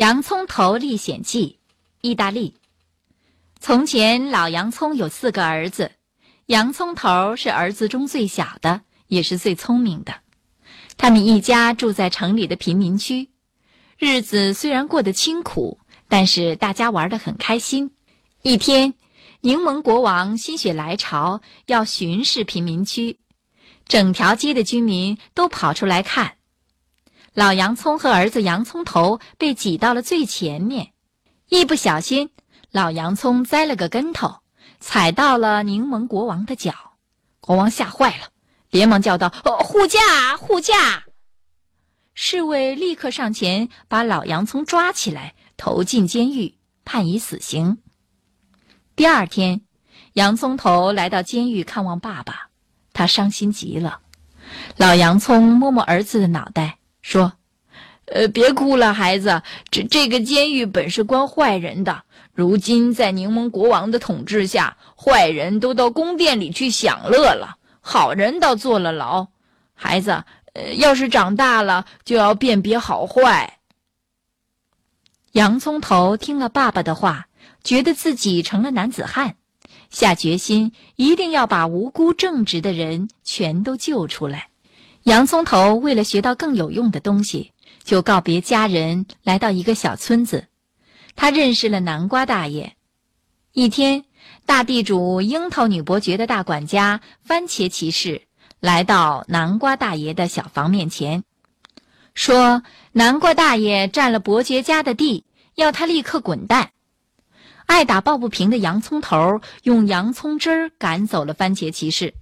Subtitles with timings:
[0.02, 1.58] 《洋葱头历险记》，
[2.00, 2.54] 意大利。
[3.60, 5.92] 从前，老洋葱有四个儿子，
[6.46, 10.14] 洋葱头是儿子中最小的，也是最聪明的。
[10.96, 13.28] 他们一家住在城里的贫民区，
[13.98, 15.78] 日子虽然过得清苦，
[16.08, 17.90] 但是大家玩得很开心。
[18.40, 18.94] 一天，
[19.42, 23.18] 柠檬国王心血来潮要巡视贫民区，
[23.86, 26.36] 整条街的居民都跑出来看。
[27.32, 30.92] 老洋葱和儿子洋葱头被挤到了最前面，
[31.48, 32.30] 一不小心，
[32.72, 34.40] 老洋葱栽了个跟头，
[34.80, 36.74] 踩到了柠檬国王的脚。
[37.38, 38.26] 国王吓坏了，
[38.70, 40.36] 连忙叫道：“护驾！
[40.36, 41.04] 护驾！”
[42.14, 47.78] 侍卫立刻上前把老洋葱抓起来，投进监狱，判以死刑。
[48.96, 49.62] 第二天，
[50.14, 52.48] 洋葱头来到监狱看望爸爸，
[52.92, 54.00] 他伤心极了。
[54.76, 56.79] 老洋葱摸摸儿子的脑袋。
[57.10, 57.32] 说
[58.06, 59.42] ：“呃，别哭了，孩子。
[59.68, 69.26] 这这个监狱本是关坏人的，如今在柠檬国王的统治下，坏人都到宫殿里去享乐了，好人倒坐了牢。
[69.74, 73.58] 孩子，呃，要是长大了，就要辨别好坏。”
[75.32, 77.26] 洋葱头听了爸爸的话，
[77.64, 79.34] 觉得自己成了男子汉，
[79.90, 84.49] 下决心一定要把无辜正直的人全都救出来。
[85.04, 87.52] 洋葱头为了学到更有用的东西，
[87.84, 90.46] 就告别家人，来到一个小村子。
[91.16, 92.76] 他认识了南瓜大爷。
[93.52, 94.04] 一天，
[94.44, 98.22] 大地主樱桃女伯爵的大管家番茄骑士
[98.60, 101.24] 来到南瓜大爷的小房面前，
[102.14, 106.70] 说：“南瓜大爷占了伯爵家的地，要他立刻滚蛋。”
[107.66, 112.14] 爱打抱不平的洋葱头用洋葱汁儿赶走了番茄骑士。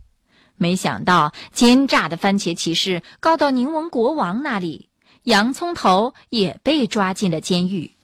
[0.59, 4.91] 没想到奸诈的番茄骑士告到柠檬国王那里，
[5.23, 7.95] 洋葱头也被抓进了监狱。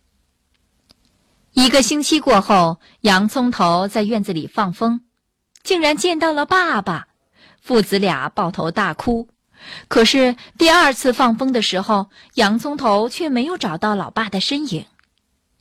[1.53, 5.03] 一个星期过后，洋葱头在院子里放风，
[5.63, 7.09] 竟然见到了爸爸，
[7.61, 9.29] 父子俩抱头大哭。
[9.89, 14.87] 可是第二次放风的时候，洋葱头却没有找到老爸的身影。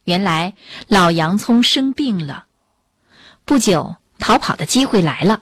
[0.04, 0.56] 原来
[0.88, 2.46] 老洋葱生病了，
[3.46, 5.42] 不久逃跑的机会来了。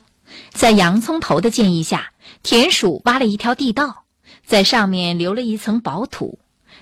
[0.52, 2.12] 在洋葱头的建议下，
[2.44, 4.04] 田鼠挖了一条地道，
[4.46, 6.40] 在上面留了一层薄土，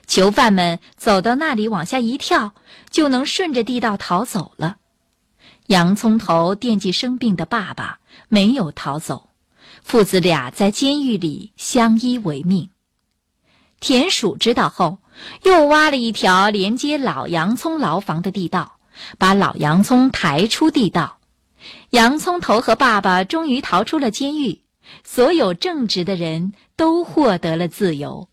[0.08, 2.54] 囚犯们走到那里往下一跳，
[2.90, 4.78] 就能顺着地道逃走了。
[5.68, 9.30] 洋葱头惦记生病的爸爸，没有逃走，
[9.84, 12.70] 父子俩在监狱里相依为命。
[13.80, 14.98] 田鼠知道后，
[15.44, 18.80] 又挖了一条连接老洋葱牢房的地道，
[19.20, 21.19] 把老洋葱抬出地道。
[21.90, 24.62] 洋葱头和爸爸终于逃出了监狱，
[25.04, 28.29] 所有正直的人都获得了自由。